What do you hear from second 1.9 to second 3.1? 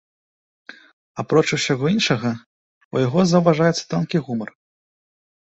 іншага, у